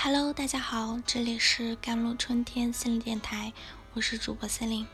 [0.00, 3.52] Hello，大家好，这里是甘露春天心理电台，
[3.94, 4.86] 我是主播司令。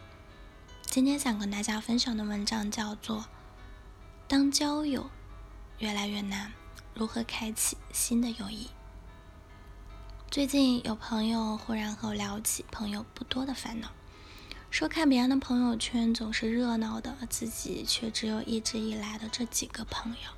[0.87, 3.19] 今天想跟大家分享的文章叫做
[4.27, 5.11] 《当交友
[5.79, 6.51] 越来越难，
[6.95, 8.64] 如何开启新的友谊》。
[10.30, 13.90] 最近有朋友忽然和我聊起朋友不多的烦恼，
[14.71, 20.30] 说看别人的朋友圈总是热闹的，自己却只有一直以来的这几个朋友。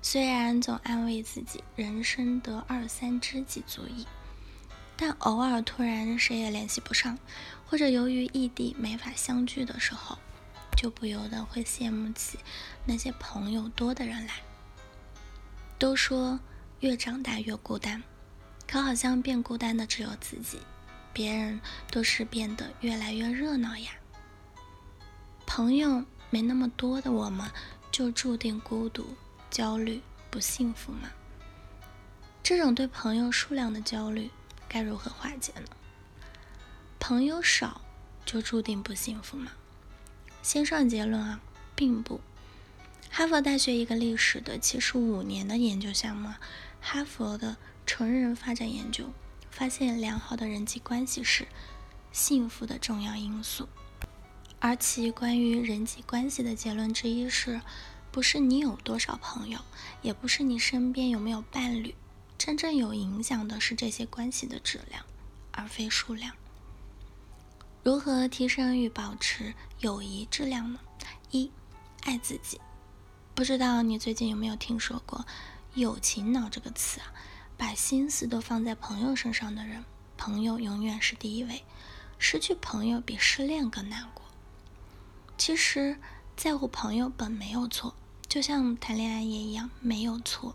[0.00, 4.06] 虽然总安慰自己人生得二三知己足矣，
[4.96, 7.18] 但偶尔突然谁也联系不上，
[7.66, 10.16] 或者由于异地没法相聚的时候，
[10.76, 12.38] 就不由得会羡慕起
[12.86, 14.34] 那些朋友多的人来。
[15.78, 16.40] 都说
[16.80, 18.02] 越长大越孤单，
[18.66, 20.58] 可好像变孤单的只有自己，
[21.12, 21.60] 别人
[21.90, 23.90] 都是变得越来越热闹呀。
[25.44, 27.50] 朋友没那么多的我们，
[27.90, 29.04] 就注定孤独。
[29.50, 31.10] 焦虑不幸福吗？
[32.42, 34.30] 这种对朋友数量的焦虑
[34.68, 35.66] 该如何化解呢？
[37.00, 37.80] 朋友少
[38.24, 39.52] 就注定不幸福吗？
[40.42, 41.40] 先上结论啊，
[41.74, 42.20] 并不。
[43.10, 46.32] 哈佛大学一个历史的七十五年的研究项目，
[46.80, 49.12] 哈佛的成人发展研究
[49.50, 51.48] 发现，良好的人际关系是
[52.12, 53.68] 幸福的重要因素。
[54.60, 57.60] 而其关于人际关系的结论之一是。
[58.10, 59.60] 不是你有多少朋友，
[60.02, 61.94] 也不是你身边有没有伴侣，
[62.36, 65.04] 真正有影响的是这些关系的质量，
[65.52, 66.34] 而非数量。
[67.84, 70.80] 如何提升与保持友谊质量呢？
[71.30, 71.50] 一，
[72.02, 72.60] 爱自己。
[73.34, 75.24] 不知道你最近有没有听说过
[75.74, 77.12] “友情脑”这个词啊？
[77.56, 79.84] 把心思都放在朋友身上的人，
[80.16, 81.62] 朋友永远是第一位。
[82.18, 84.24] 失去朋友比失恋更难过。
[85.36, 85.98] 其实。
[86.38, 87.96] 在乎朋友本没有错，
[88.28, 90.54] 就像谈恋爱也一样没有错，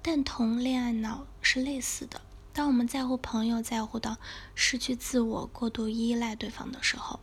[0.00, 2.20] 但同恋爱脑是类似的。
[2.52, 4.18] 当我们在乎朋友，在乎到
[4.54, 7.18] 失去自我、过度依赖对方的时候，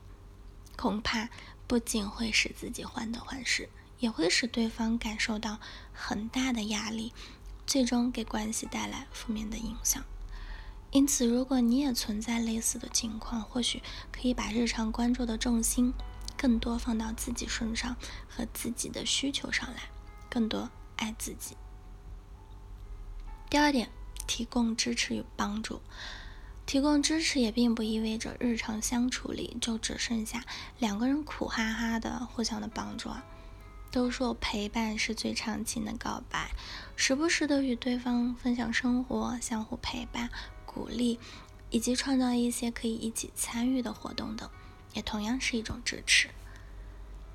[0.75, 1.29] 恐怕
[1.65, 5.59] 不仅会使自己患得患失，也会使对方感受到
[5.93, 7.13] 很大的压力，
[7.65, 10.03] 最终给关系带来负面的影响。
[10.91, 13.81] 因此，如果你也存在类似的情况，或许
[14.11, 15.93] 可以把日常关注的重心。
[16.37, 17.95] 更多放到自己身上
[18.29, 19.89] 和自己的需求上来，
[20.29, 21.57] 更多爱自己。
[23.49, 23.89] 第二点，
[24.27, 25.81] 提供支持与帮助。
[26.65, 30.43] 提供支持也并不意味着日常相处里就只剩下
[30.79, 33.23] 两个人苦哈哈的互相的帮助啊。
[33.89, 36.51] 都说陪伴是最长情的告白，
[36.97, 40.29] 时不时的与对方分享生活，相互陪伴、
[40.65, 41.17] 鼓励，
[41.69, 44.49] 以及创造一些可以一起参与的活动等。
[44.97, 46.27] 也同样是一种支持，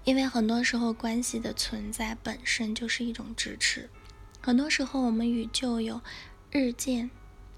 [0.03, 3.89] 因为很多时候关系的存在本身就是一种支持。
[4.41, 6.01] 很多时候我们与旧友
[6.51, 7.09] 日渐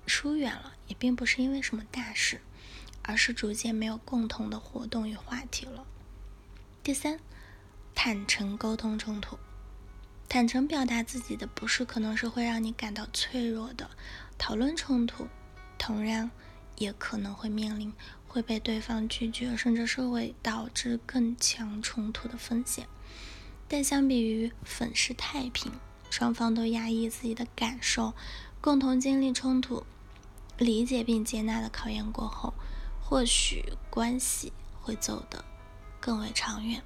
[0.07, 2.43] 疏远了，也并不是因为什么大事，
[3.01, 5.87] 而是逐渐没有共同的活动与话题了。
[6.83, 7.19] 第三，
[7.95, 9.39] 坦诚沟通冲突，
[10.29, 13.89] 坦诚表达自己的不是，可能是会让你感到脆弱的。
[14.37, 15.29] 讨论冲突，
[15.79, 16.31] 同样
[16.77, 17.91] 也可能会面临。
[18.35, 22.89] 会被对方拒绝，甚至是会导致更强冲突的风险。
[23.69, 25.71] 但相比于粉饰太平，
[26.11, 28.13] 双方都压抑自己的感受，
[28.61, 29.85] 共同经历冲突、
[30.59, 32.53] 理解并接纳的考验过后，
[33.01, 34.53] 或许关系
[34.83, 35.45] 会走得
[36.01, 36.83] 更为长远。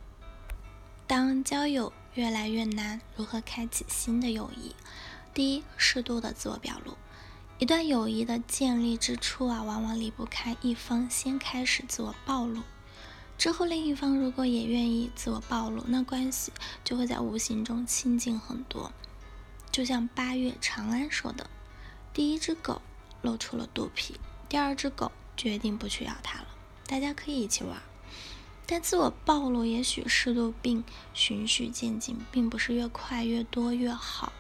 [1.07, 4.77] 当交友越来越难，如何开启新的友谊？
[5.33, 6.95] 第一，适度的自我表露。
[7.59, 12.63] 一段友谊的建立之初啊，往往离不开一方先开始自我暴露，
[13.37, 16.53] 之后另一方如果也愿意自我暴露，那关系
[16.85, 18.93] 就会在无形中亲近很多。
[19.73, 21.51] 就像八月长安说的
[22.15, 22.81] ：“第一只狗
[23.23, 24.15] 露出了肚皮，
[24.49, 26.47] 第二只狗决定不去咬它了。
[26.87, 27.83] 大家可以一起玩，
[28.67, 34.33] 但自我暴露也许适度并循序渐进，并不是越快越多越好。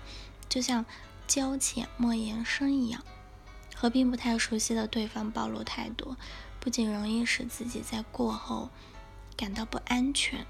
[0.48, 0.86] 就像。”
[1.28, 3.04] 交浅莫言深一样，
[3.80, 6.16] 和并不太熟悉的对方暴露太多，
[6.58, 8.70] 不仅容易使自己在过后
[9.36, 10.44] 感到不安全，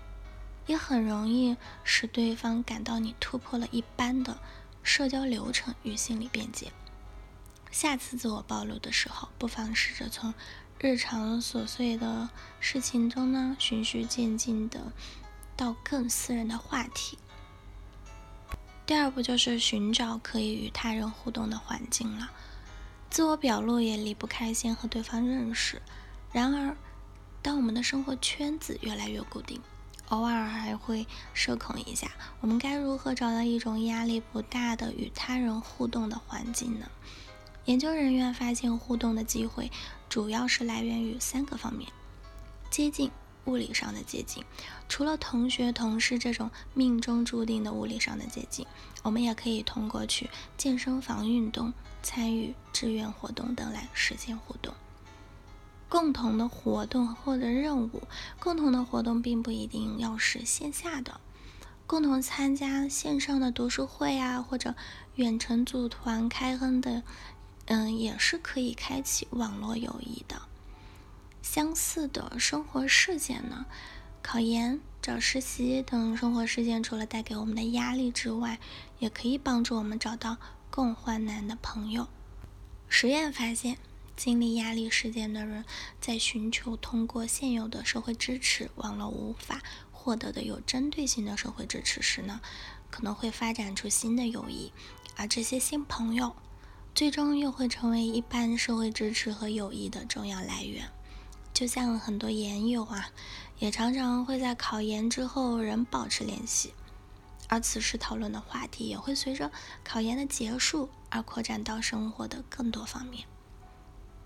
[0.66, 1.54] 也很容易
[1.84, 4.38] 使对方感到你突破了一般的
[4.82, 6.72] 社交流程与心理边界。
[7.70, 10.32] 下次自我暴露的时候，不妨试着从
[10.78, 12.30] 日常琐碎的
[12.60, 14.90] 事情中呢，循序渐进的
[15.54, 17.18] 到更私人的话题。
[18.86, 22.30] 第二步就是寻找可以与他人互动的环境了。
[23.10, 25.80] 自我表露也离不开先和对方认识。
[26.32, 26.76] 然而，
[27.42, 29.60] 当我们的生活圈子越来越固定，
[30.08, 32.10] 偶尔还会社恐一下，
[32.40, 36.86] 我们该如何找到一种压力不大的与他人互动的环境呢？
[37.64, 39.70] 研究人员发现，互动的机会
[40.08, 41.90] 主要是来源于三个方面：
[42.70, 43.10] 接近。
[43.48, 44.44] 物理上的接近，
[44.90, 48.66] 除了同学、同事这种命中注定的物理上的接近，
[49.02, 50.28] 我们也可以通过去
[50.58, 51.72] 健身房运动、
[52.02, 54.74] 参与志愿活动等来实现互动。
[55.88, 58.02] 共同的活动或者任务，
[58.38, 61.18] 共同的活动并不一定要是线下的，
[61.86, 64.74] 共同参加线上的读书会啊，或者
[65.14, 67.02] 远程组团开恩的，
[67.64, 70.42] 嗯，也是可以开启网络友谊的。
[71.50, 73.64] 相似的生活事件呢，
[74.20, 78.60] 考研、找实习等生活事件，除了带给我们的压力之外，
[78.98, 80.36] 也可以帮助我们找到
[80.70, 82.06] 共患难的朋友。
[82.90, 83.78] 实验发现，
[84.14, 85.64] 经历压力事件的人，
[86.02, 92.42] 在寻求通过现有的社会支持网络无法获得的有针对性的社会支持时呢，
[92.90, 94.70] 可能会发展出新的友谊，
[95.16, 96.36] 而这些新朋友，
[96.94, 100.90] 最终又会成为一般社会支持和友谊的重要来源。
[101.58, 103.10] 就像很多研友啊，
[103.58, 106.72] 也常常会在考研之后仍保持联系，
[107.48, 109.50] 而此时讨论的话题也会随着
[109.82, 113.26] 考研的结束而扩展到生活的更多方面。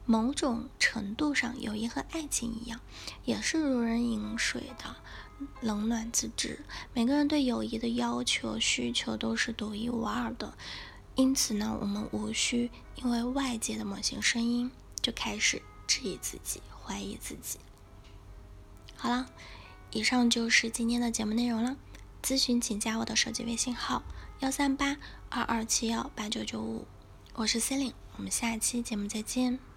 [0.04, 2.78] 某种程度上，友谊和爱情一样，
[3.24, 4.96] 也是如人饮水的，
[5.62, 6.62] 冷暖自知。
[6.92, 10.52] 每个人对友谊的要求、需求都是独一无二的，
[11.14, 14.70] 因此呢，我们无需因为外界的某些声音
[15.00, 16.60] 就开始质疑自己。
[16.84, 17.58] 怀疑自己。
[18.96, 19.26] 好了，
[19.90, 21.76] 以上就是今天的节目内容了。
[22.22, 24.02] 咨询请加我的手机微信号：
[24.40, 24.96] 幺三八
[25.28, 26.86] 二二七幺八九九五，
[27.34, 29.71] 我是 c e l i n e 我们下期节目再见。